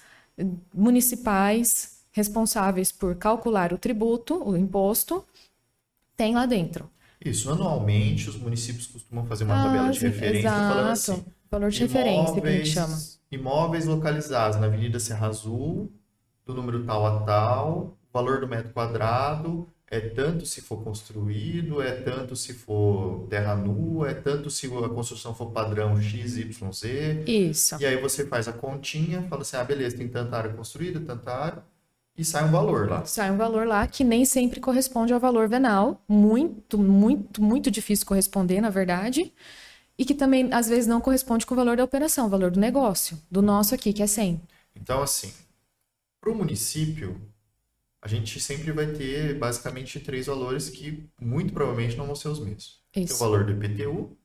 municipais 0.74 2.04
responsáveis 2.12 2.92
por 2.92 3.16
calcular 3.16 3.74
o 3.74 3.78
tributo, 3.78 4.36
o 4.48 4.56
imposto, 4.56 5.26
têm 6.16 6.36
lá 6.36 6.46
dentro. 6.46 6.88
Isso, 7.20 7.50
anualmente 7.52 8.30
os 8.30 8.38
municípios 8.38 8.86
costumam 8.86 9.26
fazer 9.26 9.46
uma 9.46 9.60
Ah, 9.60 9.64
tabela 9.66 9.90
de 9.92 10.00
referência 10.00 10.50
falando 10.52 10.92
exato. 10.92 11.12
assim. 11.22 11.26
Valor 11.50 11.72
de 11.72 11.80
referência 11.80 12.42
que 12.42 12.48
a 12.48 12.52
gente 12.52 12.70
chama. 12.70 12.98
Imóveis 13.32 13.86
localizados 13.86 14.60
na 14.60 14.68
Avenida 14.68 15.00
Serra 15.00 15.28
Azul, 15.28 15.92
do 16.46 16.54
número 16.54 16.86
tal 16.86 17.06
a 17.06 17.22
tal, 17.22 17.98
valor 18.14 18.42
do 18.42 18.48
metro 18.48 18.72
quadrado 18.74 19.68
é 19.90 20.00
tanto 20.00 20.46
se 20.46 20.62
for 20.62 20.84
construído, 20.84 21.82
é 21.82 21.92
tanto 21.92 22.36
se 22.36 22.54
for 22.54 23.28
terra 23.30 23.56
nua, 23.56 24.10
é 24.10 24.14
tanto 24.14 24.50
se 24.50 24.66
a 24.66 24.90
construção 24.90 25.34
for 25.36 25.52
padrão 25.52 26.02
XYZ. 26.02 26.84
Isso. 27.28 27.78
E 27.80 27.86
aí 27.86 28.02
você 28.02 28.26
faz 28.26 28.48
a 28.48 28.54
continha, 28.54 29.22
fala 29.24 29.44
assim, 29.44 29.58
ah, 29.58 29.64
beleza, 29.64 29.98
tem 29.98 30.08
tanta 30.08 30.38
área 30.38 30.54
construída, 30.54 31.00
tanta 31.00 31.32
área, 31.32 31.64
e 32.18 32.24
sai 32.24 32.46
um 32.46 32.52
valor 32.52 32.90
lá. 32.90 33.06
Sai 33.06 33.30
um 33.30 33.38
valor 33.38 33.68
lá 33.68 33.86
que 33.86 34.04
nem 34.04 34.24
sempre 34.24 34.60
corresponde 34.60 35.14
ao 35.14 35.20
valor 35.20 35.50
venal. 35.50 36.02
Muito, 36.08 36.78
muito, 36.78 37.44
muito 37.44 37.70
difícil 37.70 38.06
corresponder, 38.06 38.62
na 38.62 38.70
verdade. 38.70 39.34
E 39.98 40.06
que 40.06 40.14
também, 40.14 40.50
às 40.54 40.68
vezes, 40.68 40.88
não 40.88 41.02
corresponde 41.02 41.46
com 41.46 41.54
o 41.54 41.58
valor 41.58 41.76
da 41.76 41.84
operação, 41.84 42.28
o 42.28 42.30
valor 42.30 42.52
do 42.52 42.60
negócio. 42.60 43.22
Do 43.30 43.42
nosso 43.42 43.76
aqui, 43.76 43.92
que 43.92 44.02
é 44.02 44.08
100. 44.08 44.42
Então, 44.76 45.02
assim, 45.02 45.32
para 46.22 46.32
o 46.32 46.36
município, 46.36 47.20
a 48.06 48.08
gente 48.08 48.40
sempre 48.40 48.72
vai 48.72 48.86
ter 48.86 49.34
basicamente 49.34 50.00
três 50.00 50.28
valores 50.28 50.70
que 50.70 51.10
muito 51.20 51.52
provavelmente 51.52 51.98
não 51.98 52.06
vão 52.06 52.14
ser 52.14 52.28
os 52.28 52.40
mesmos. 52.40 52.80
Tem 52.92 53.04
o 53.04 53.06
Isso. 53.08 53.18
valor 53.18 53.44
do 53.44 53.52
IPTU, 53.52 54.16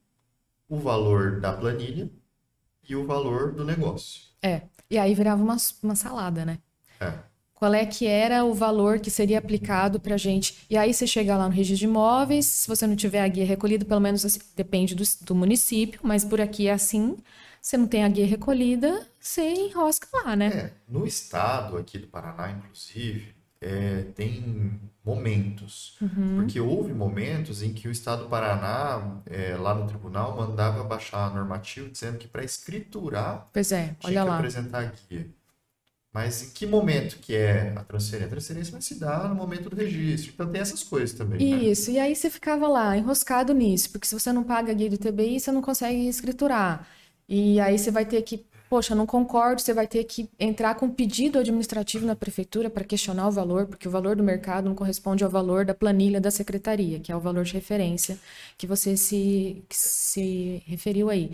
o 0.69 0.79
valor 0.79 1.41
da 1.41 1.51
planilha 1.55 2.11
e 2.87 2.95
o 2.95 3.07
valor 3.07 3.53
do 3.53 3.65
negócio. 3.65 4.21
É. 4.43 4.65
E 4.91 4.99
aí 4.99 5.15
virava 5.15 5.43
uma, 5.43 5.57
uma 5.83 5.95
salada, 5.95 6.45
né? 6.45 6.59
É. 7.01 7.15
Qual 7.55 7.73
é 7.73 7.87
que 7.87 8.07
era 8.07 8.45
o 8.45 8.53
valor 8.53 9.01
que 9.01 9.11
seria 9.11 9.39
aplicado 9.39 9.99
para 9.99 10.19
gente? 10.19 10.59
E 10.69 10.77
aí 10.77 10.93
você 10.93 11.07
chega 11.07 11.35
lá 11.35 11.49
no 11.49 11.55
registro 11.55 11.79
de 11.79 11.85
imóveis, 11.87 12.45
se 12.45 12.69
você 12.69 12.87
não 12.87 12.95
tiver 12.95 13.23
a 13.23 13.29
guia 13.29 13.47
recolhida, 13.47 13.87
pelo 13.87 14.01
menos 14.01 14.27
assim, 14.27 14.41
depende 14.55 14.95
do, 14.95 15.05
do 15.23 15.35
município, 15.35 16.01
mas 16.03 16.23
por 16.23 16.39
aqui 16.39 16.69
é 16.69 16.73
assim. 16.73 17.17
Você 17.63 17.79
não 17.79 17.87
tem 17.87 18.05
a 18.05 18.09
guia 18.11 18.27
recolhida, 18.27 19.07
você 19.19 19.55
enrosca 19.55 20.07
lá, 20.13 20.37
né? 20.37 20.47
É, 20.49 20.73
no 20.87 21.07
estado 21.07 21.79
aqui 21.79 21.97
do 21.97 22.09
Paraná, 22.09 22.51
inclusive, 22.51 23.40
é, 23.61 24.03
tem 24.15 24.81
momentos. 25.05 25.97
Uhum. 26.01 26.37
Porque 26.37 26.61
houve 26.61 26.93
momentos 26.93 27.63
em 27.63 27.73
que 27.73 27.89
o 27.89 27.91
estado 27.91 28.25
do 28.25 28.29
Paraná, 28.29 29.23
é, 29.27 29.57
lá 29.57 29.75
no 29.75 29.87
tribunal, 29.87 30.37
mandava 30.37 30.85
baixar 30.85 31.27
a 31.27 31.31
normativa 31.35 31.89
dizendo 31.89 32.19
que 32.19 32.29
para 32.29 32.45
escriturar 32.45 33.49
Pois 33.53 33.73
é, 33.73 33.97
tinha 34.01 34.21
olha 34.21 34.23
que 34.23 34.29
lá. 34.29 34.39
apresentar 34.39 34.81
a 34.81 34.93
guia. 35.09 35.31
Mas 36.13 36.43
em 36.43 36.51
que 36.51 36.67
momento 36.67 37.19
que 37.21 37.35
é 37.37 37.73
a 37.77 37.85
transferência? 37.85 38.27
A 38.27 38.31
transferência 38.31 38.73
vai 38.73 38.83
se 38.83 38.99
dar 38.99 39.29
no 39.29 39.35
momento 39.35 39.71
do 39.71 39.77
registro. 39.77 40.33
Então 40.33 40.51
tem 40.51 40.61
essas 40.61 40.83
coisas 40.83 41.13
também, 41.17 41.47
né? 41.47 41.67
Isso, 41.71 41.91
e 41.91 41.99
aí 41.99 42.15
você 42.15 42.29
ficava 42.29 42.69
lá, 42.69 42.97
enroscado 42.97 43.55
nisso, 43.55 43.91
porque 43.91 44.07
se 44.07 44.15
você 44.15 44.33
não 44.33 44.45
paga 44.45 44.73
a 44.73 44.75
guia 44.75 44.91
do 44.91 44.99
TBI, 44.99 45.41
você 45.41 45.51
não 45.51 45.63
consegue 45.63 46.07
escriturar. 46.07 46.87
E 47.29 47.59
aí 47.61 47.79
você 47.79 47.91
vai 47.91 48.05
ter 48.05 48.21
que, 48.23 48.45
poxa, 48.71 48.95
não 48.95 49.07
concordo, 49.07 49.61
você 49.63 49.75
vai 49.75 49.89
ter 49.89 50.05
que 50.05 50.31
entrar 50.41 50.77
com 50.77 50.89
pedido 50.91 51.39
administrativo 51.41 52.07
na 52.07 52.17
prefeitura 52.17 52.71
para 52.71 52.85
questionar 52.85 53.29
o 53.29 53.33
valor, 53.33 53.67
porque 53.67 53.89
o 53.89 53.93
valor 53.93 54.17
do 54.17 54.23
mercado 54.25 54.69
não 54.69 54.77
corresponde 54.77 55.25
ao 55.25 55.31
valor 55.31 55.65
da 55.67 55.75
planilha 55.75 56.21
da 56.21 56.31
secretaria, 56.31 57.01
que 57.01 57.13
é 57.13 57.17
o 57.17 57.21
valor 57.21 57.45
de 57.45 57.53
referência 57.55 58.19
que 58.59 58.67
você 58.69 58.97
se, 58.97 59.65
que 59.69 59.77
se 59.77 60.63
referiu 60.67 61.11
aí. 61.11 61.33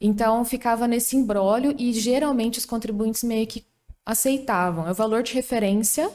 Então 0.00 0.44
ficava 0.44 0.88
nesse 0.88 1.16
imbróglio 1.16 1.74
e 1.78 1.92
geralmente 1.94 2.58
os 2.58 2.66
contribuintes 2.66 3.24
meio 3.24 3.46
que 3.46 3.64
aceitavam. 4.04 4.86
É 4.88 4.92
o 4.92 4.94
valor 4.94 5.22
de 5.22 5.34
referência 5.34 6.10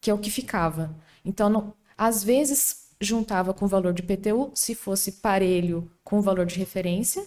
que 0.00 0.10
é 0.10 0.14
o 0.14 0.18
que 0.18 0.30
ficava. 0.30 0.94
Então, 1.24 1.48
não- 1.48 1.74
às 1.96 2.22
vezes 2.22 2.88
juntava 3.00 3.54
com 3.54 3.64
o 3.64 3.68
valor 3.68 3.92
de 3.92 4.02
PTU, 4.02 4.50
se 4.54 4.74
fosse 4.74 5.12
parelho 5.12 5.90
com 6.04 6.18
o 6.18 6.22
valor 6.22 6.46
de 6.46 6.56
referência, 6.58 7.24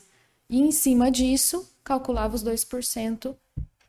e 0.49 0.59
em 0.59 0.71
cima 0.71 1.11
disso 1.11 1.67
calculava 1.83 2.35
os 2.35 2.43
2% 2.43 3.35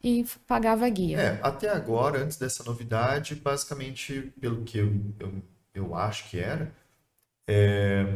e 0.02 0.24
pagava 0.46 0.86
a 0.86 0.88
guia. 0.88 1.20
É, 1.20 1.40
até 1.42 1.68
agora, 1.68 2.22
antes 2.22 2.36
dessa 2.36 2.62
novidade, 2.64 3.34
basicamente, 3.34 4.32
pelo 4.40 4.62
que 4.62 4.78
eu, 4.78 4.92
eu, 5.18 5.42
eu 5.74 5.94
acho 5.94 6.28
que 6.30 6.38
era, 6.38 6.72
é, 7.48 8.06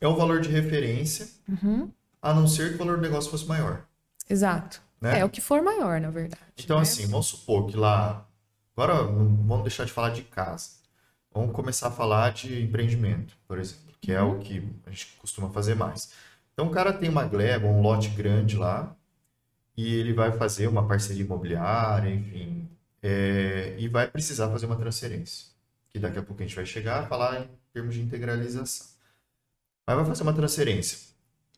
é 0.00 0.08
o 0.08 0.16
valor 0.16 0.40
de 0.40 0.48
referência, 0.48 1.28
Uhum, 1.48 1.90
a 2.20 2.34
não 2.34 2.46
ser 2.46 2.70
que 2.70 2.74
o 2.74 2.78
valor 2.78 2.96
do 2.96 3.02
negócio 3.02 3.30
fosse 3.30 3.46
maior, 3.46 3.84
exato. 4.28 4.82
né? 5.00 5.20
É 5.20 5.24
o 5.24 5.30
que 5.30 5.40
for 5.40 5.62
maior, 5.62 6.00
na 6.00 6.10
verdade. 6.10 6.42
Então, 6.58 6.76
né? 6.76 6.82
assim, 6.82 7.06
vamos 7.06 7.26
supor 7.26 7.66
que 7.66 7.76
lá. 7.76 8.26
Agora, 8.76 9.04
vamos 9.04 9.62
deixar 9.62 9.84
de 9.86 9.92
falar 9.92 10.10
de 10.10 10.22
casa. 10.22 10.70
Vamos 11.32 11.54
começar 11.54 11.88
a 11.88 11.90
falar 11.90 12.32
de 12.32 12.62
empreendimento, 12.62 13.34
por 13.46 13.58
exemplo, 13.58 13.94
que 14.00 14.12
é 14.12 14.20
o 14.20 14.38
que 14.38 14.66
a 14.86 14.90
gente 14.90 15.16
costuma 15.18 15.48
fazer 15.50 15.74
mais. 15.74 16.10
Então, 16.56 16.68
o 16.68 16.70
cara 16.70 16.90
tem 16.90 17.10
uma 17.10 17.24
gleba, 17.24 17.66
um 17.66 17.82
lote 17.82 18.08
grande 18.08 18.56
lá, 18.56 18.96
e 19.76 19.94
ele 19.94 20.14
vai 20.14 20.32
fazer 20.32 20.66
uma 20.68 20.88
parceria 20.88 21.22
imobiliária, 21.22 22.08
enfim, 22.08 22.66
é, 23.02 23.76
e 23.78 23.86
vai 23.88 24.10
precisar 24.10 24.48
fazer 24.48 24.64
uma 24.64 24.76
transferência. 24.76 25.48
Que 25.90 25.98
daqui 25.98 26.18
a 26.18 26.22
pouco 26.22 26.42
a 26.42 26.46
gente 26.46 26.56
vai 26.56 26.64
chegar 26.64 27.00
a 27.00 27.06
falar 27.06 27.42
em 27.42 27.50
termos 27.74 27.94
de 27.94 28.00
integralização. 28.00 28.86
Mas 29.86 29.96
vai 29.96 30.06
fazer 30.06 30.22
uma 30.22 30.32
transferência. 30.32 30.98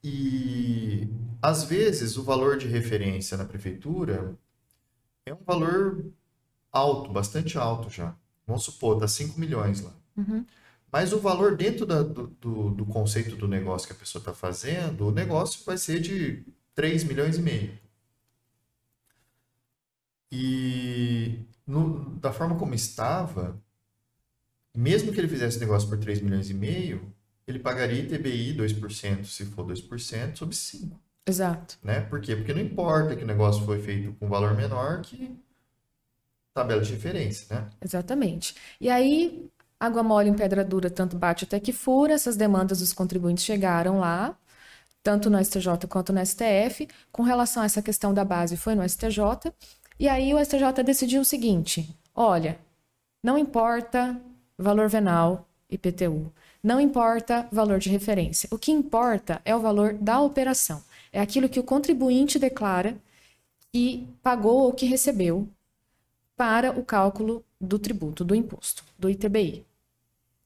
E 0.02 1.08
às 1.40 1.62
vezes 1.62 2.16
o 2.16 2.24
valor 2.24 2.58
de 2.58 2.66
referência 2.66 3.36
na 3.36 3.44
prefeitura 3.44 4.36
é 5.24 5.32
um 5.32 5.44
valor 5.44 6.06
alto, 6.72 7.12
bastante 7.12 7.56
alto 7.56 7.88
já. 7.88 8.16
Vamos 8.44 8.64
supor, 8.64 8.98
tá 8.98 9.06
5 9.06 9.38
milhões 9.38 9.80
lá. 9.80 9.92
Uhum. 10.16 10.44
Mas 10.90 11.12
o 11.12 11.18
valor 11.20 11.56
dentro 11.56 11.84
da- 11.86 12.02
do, 12.02 12.28
do, 12.28 12.70
do 12.70 12.86
conceito 12.86 13.36
do 13.36 13.46
negócio 13.46 13.86
que 13.86 13.92
a 13.92 13.96
pessoa 13.96 14.20
está 14.20 14.32
fazendo, 14.32 15.06
o 15.08 15.12
negócio 15.12 15.62
vai 15.64 15.76
ser 15.76 16.00
de 16.00 16.44
3 16.74 17.04
milhões 17.04 17.36
e 17.36 17.42
meio. 17.42 17.78
E 20.30 21.40
no- 21.66 22.10
da 22.16 22.32
forma 22.32 22.56
como 22.58 22.74
estava, 22.74 23.60
mesmo 24.74 25.12
que 25.12 25.18
ele 25.20 25.28
fizesse 25.28 25.58
negócio 25.58 25.88
por 25.88 25.98
3 25.98 26.20
milhões 26.20 26.50
e 26.50 26.54
meio, 26.54 27.12
ele 27.46 27.58
pagaria 27.58 28.02
ITBI 28.02 28.52
2%, 28.54 29.24
se 29.26 29.44
for 29.46 29.64
2%, 29.64 30.38
sobre 30.38 30.54
5 30.54 31.00
Exato. 31.26 31.78
né? 31.82 32.00
Por 32.02 32.20
quê? 32.20 32.36
Porque 32.36 32.52
não 32.54 32.60
importa 32.60 33.16
que 33.16 33.24
o 33.24 33.26
negócio 33.26 33.64
foi 33.64 33.80
feito 33.80 34.12
com 34.14 34.28
valor 34.28 34.54
menor 34.54 35.00
que 35.02 35.34
tabela 36.54 36.82
de 36.82 36.92
referência, 36.92 37.46
né? 37.54 37.70
Exatamente. 37.80 38.54
E 38.80 38.88
aí, 38.90 39.48
água 39.78 40.02
mole 40.02 40.28
em 40.28 40.34
pedra 40.34 40.64
dura, 40.64 40.90
tanto 40.90 41.16
bate 41.16 41.44
até 41.44 41.60
que 41.60 41.72
fura. 41.72 42.14
Essas 42.14 42.36
demandas 42.36 42.80
dos 42.80 42.92
contribuintes 42.92 43.44
chegaram 43.44 43.98
lá, 43.98 44.36
tanto 45.02 45.30
no 45.30 45.42
STJ 45.42 45.86
quanto 45.88 46.12
no 46.12 46.24
STF. 46.24 46.88
Com 47.12 47.22
relação 47.22 47.62
a 47.62 47.66
essa 47.66 47.82
questão 47.82 48.12
da 48.12 48.24
base, 48.24 48.56
foi 48.56 48.74
no 48.74 48.88
STJ. 48.88 49.52
E 49.98 50.08
aí 50.08 50.34
o 50.34 50.44
STJ 50.44 50.82
decidiu 50.84 51.20
o 51.22 51.24
seguinte: 51.24 51.96
olha, 52.14 52.58
não 53.22 53.38
importa 53.38 54.20
valor 54.56 54.88
venal 54.88 55.48
IPTU, 55.70 56.32
não 56.62 56.80
importa 56.80 57.46
valor 57.52 57.78
de 57.78 57.88
referência. 57.88 58.48
O 58.52 58.58
que 58.58 58.72
importa 58.72 59.40
é 59.44 59.54
o 59.54 59.60
valor 59.60 59.94
da 59.94 60.20
operação. 60.20 60.82
É 61.12 61.20
aquilo 61.20 61.48
que 61.48 61.60
o 61.60 61.64
contribuinte 61.64 62.38
declara 62.38 62.96
que 63.72 64.08
pagou 64.22 64.62
ou 64.62 64.72
que 64.72 64.86
recebeu 64.86 65.48
para 66.36 66.78
o 66.78 66.84
cálculo 66.84 67.44
do 67.60 67.78
tributo, 67.78 68.24
do 68.24 68.34
imposto, 68.34 68.84
do 68.98 69.10
ITBI. 69.10 69.67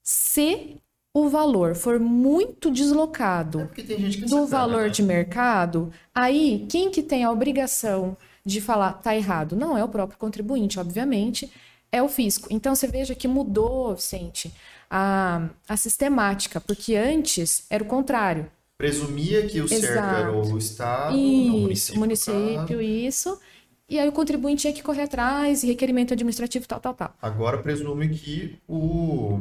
Se 0.03 0.77
o 1.13 1.29
valor 1.29 1.75
for 1.75 1.99
muito 1.99 2.67
É 2.67 2.71
deslocado 2.71 3.69
que 3.73 3.83
do 4.27 4.45
valor 4.45 4.83
né? 4.83 4.89
de 4.89 5.01
mercado, 5.01 5.93
aí 6.13 6.65
quem 6.69 6.91
que 6.91 7.01
tem 7.01 7.23
a 7.23 7.31
obrigação 7.31 8.17
de 8.45 8.59
falar 8.59 8.93
tá 8.93 9.15
errado? 9.15 9.55
Não 9.55 9.77
é 9.77 9.83
o 9.83 9.87
próprio 9.87 10.19
contribuinte, 10.19 10.79
obviamente, 10.79 11.49
é 11.91 12.01
o 12.01 12.09
fisco. 12.09 12.47
Então 12.49 12.75
você 12.75 12.87
veja 12.87 13.15
que 13.15 13.27
mudou, 13.27 13.95
Vicente, 13.95 14.53
a, 14.89 15.47
a 15.69 15.77
sistemática, 15.77 16.59
porque 16.59 16.95
antes 16.95 17.65
era 17.69 17.83
o 17.83 17.87
contrário. 17.87 18.51
Presumia 18.77 19.47
que 19.47 19.61
o 19.61 19.67
certo 19.67 19.85
era 19.97 20.31
o 20.31 20.57
Estado, 20.57 21.15
isso, 21.15 21.47
não, 21.47 21.55
o 21.55 21.59
município. 21.61 21.99
município, 21.99 22.67
claro. 22.67 22.81
isso. 22.81 23.39
E 23.87 23.99
aí 23.99 24.09
o 24.09 24.11
contribuinte 24.11 24.61
tinha 24.61 24.73
que 24.73 24.81
correr 24.81 25.03
atrás, 25.03 25.61
requerimento 25.61 26.13
administrativo, 26.13 26.67
tal, 26.67 26.79
tal, 26.79 26.93
tal. 26.95 27.15
Agora 27.21 27.59
presume 27.59 28.09
que 28.09 28.57
o, 28.67 29.39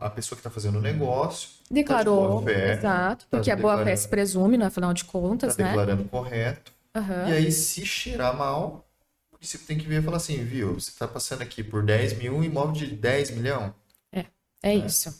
a 0.00 0.10
pessoa 0.10 0.36
que 0.36 0.40
está 0.40 0.50
fazendo 0.50 0.78
o 0.78 0.80
negócio 0.80 1.50
Declarou, 1.70 2.16
Tá 2.16 2.22
de 2.22 2.30
boa 2.30 2.42
fé, 2.42 2.72
exato, 2.72 3.24
tá 3.24 3.28
porque 3.30 3.50
a 3.50 3.56
boa 3.56 3.84
fé 3.84 3.96
se 3.96 4.08
presume, 4.08 4.56
no 4.56 4.70
final 4.70 4.92
de 4.92 5.02
está 5.02 5.12
contas, 5.12 5.56
né? 5.56 5.66
declarando 5.66 6.04
correto. 6.04 6.72
Aham. 6.94 7.28
E 7.28 7.32
aí, 7.32 7.52
se 7.52 7.84
cheirar 7.84 8.36
mal, 8.36 8.86
o 9.32 9.36
município 9.36 9.66
tem 9.66 9.78
que 9.78 9.86
vir 9.86 10.00
e 10.00 10.02
falar 10.02 10.18
assim, 10.18 10.44
viu, 10.44 10.74
você 10.74 10.90
está 10.90 11.08
passando 11.08 11.42
aqui 11.42 11.62
por 11.62 11.82
10 11.84 12.18
mil, 12.18 12.34
um 12.36 12.44
imóvel 12.44 12.72
de 12.72 12.86
10 12.86 13.32
milhão. 13.32 13.74
É 14.64 14.74
isso. 14.74 15.14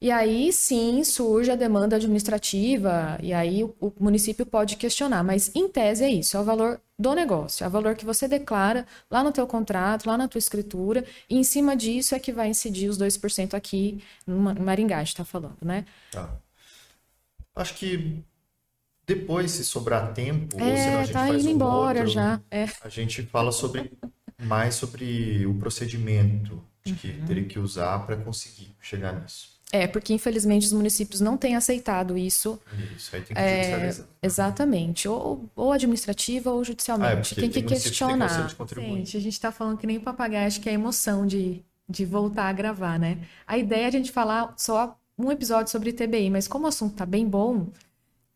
E 0.00 0.10
aí 0.10 0.50
sim 0.52 1.04
surge 1.04 1.50
a 1.50 1.56
demanda 1.56 1.96
administrativa, 1.96 3.18
e 3.22 3.34
aí 3.34 3.62
o, 3.62 3.74
o 3.80 3.92
município 4.00 4.46
pode 4.46 4.76
questionar, 4.76 5.22
mas 5.22 5.54
em 5.54 5.68
tese 5.68 6.04
é 6.04 6.10
isso, 6.10 6.36
é 6.38 6.40
o 6.40 6.44
valor 6.44 6.80
do 6.98 7.14
negócio, 7.14 7.64
é 7.64 7.66
o 7.68 7.70
valor 7.70 7.94
que 7.94 8.04
você 8.06 8.26
declara 8.26 8.86
lá 9.10 9.22
no 9.22 9.30
teu 9.30 9.46
contrato, 9.46 10.06
lá 10.06 10.16
na 10.16 10.26
tua 10.26 10.38
escritura, 10.38 11.04
e 11.28 11.36
em 11.36 11.44
cima 11.44 11.76
disso 11.76 12.14
é 12.14 12.18
que 12.18 12.32
vai 12.32 12.48
incidir 12.48 12.88
os 12.88 12.96
2% 12.96 13.54
aqui 13.54 14.02
no 14.26 14.38
Maringá, 14.40 14.96
a 14.96 15.00
gente 15.00 15.08
está 15.08 15.24
falando, 15.24 15.58
né? 15.62 15.84
Tá. 16.10 16.42
Acho 17.54 17.74
que 17.74 18.24
depois, 19.06 19.52
se 19.52 19.64
sobrar 19.64 20.14
tempo, 20.14 20.58
ou 20.58 20.76
senão 20.76 21.00
a 21.00 21.02
É, 21.02 21.06
gente 21.06 21.24
tá 21.24 21.26
faz 21.26 21.44
indo 21.44 21.50
um 21.50 21.52
embora 21.54 21.66
outro, 21.66 22.06
já. 22.06 22.40
É. 22.50 22.66
a 22.80 22.88
gente 22.90 23.22
fala 23.24 23.52
sobre 23.52 23.92
mais 24.38 24.76
sobre 24.76 25.46
o 25.46 25.58
procedimento 25.58 26.64
de 26.84 26.94
que 26.94 27.12
Uhum. 27.12 27.24
teria 27.24 27.46
que 27.46 27.58
usar 27.60 28.06
para 28.06 28.16
conseguir 28.18 28.76
chegar 28.80 29.20
nisso. 29.20 29.59
É, 29.72 29.86
porque 29.86 30.12
infelizmente 30.12 30.66
os 30.66 30.72
municípios 30.72 31.20
não 31.20 31.36
têm 31.36 31.54
aceitado 31.56 32.18
isso 32.18 32.60
Isso 32.96 33.14
aí 33.14 33.22
tem 33.22 33.36
que 33.36 33.42
É, 33.42 33.44
judicializar. 33.44 34.06
exatamente, 34.22 35.08
ou, 35.08 35.48
ou 35.54 35.72
administrativa 35.72 36.50
ou 36.50 36.58
Ah, 36.58 36.62
é, 36.62 36.64
judicialmente. 36.64 37.34
tem 37.34 37.50
que 37.50 37.50
tem 37.50 37.62
tem 37.62 37.64
questionar. 37.64 38.54
contribuinte. 38.56 39.12
Gente, 39.12 39.16
a 39.16 39.20
gente 39.20 39.32
está 39.34 39.52
falando 39.52 39.78
que 39.78 39.86
nem 39.86 40.00
papagaio, 40.00 40.46
acho 40.46 40.60
que 40.60 40.68
é 40.68 40.72
a 40.72 40.74
emoção 40.74 41.26
de, 41.26 41.64
de 41.88 42.04
voltar 42.04 42.44
a 42.48 42.52
gravar, 42.52 42.98
né? 42.98 43.26
A 43.46 43.56
ideia 43.58 43.84
é 43.84 43.86
a 43.88 43.90
gente 43.90 44.10
falar 44.12 44.54
só 44.58 44.98
um 45.18 45.30
episódio 45.30 45.70
sobre 45.70 45.92
TBI, 45.92 46.30
mas 46.30 46.48
como 46.48 46.64
o 46.64 46.68
assunto 46.68 46.96
tá 46.96 47.06
bem 47.06 47.28
bom, 47.28 47.56
o 47.58 47.72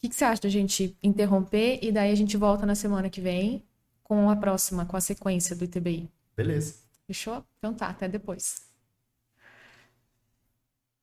que, 0.03 0.09
que 0.11 0.15
você 0.17 0.25
acha 0.25 0.43
da 0.43 0.49
gente 0.49 0.97
interromper 1.03 1.79
e 1.83 1.93
daí 1.93 2.13
a 2.13 2.17
gente 2.17 2.37
volta 2.37 2.67
na 2.67 2.75
semana 2.75 3.11
que 3.11 3.21
vem 3.21 3.63
com 4.05 4.31
a 4.31 4.37
próxima, 4.37 4.87
com 4.87 4.97
a 4.97 5.01
sequência 5.01 5.57
do 5.57 5.65
ITBI? 5.65 6.11
Beleza. 6.37 6.75
Fechou? 7.07 7.45
Então 7.59 7.75
tá, 7.75 7.89
até 7.89 8.09
depois. 8.09 8.64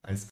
Mas 0.03 0.31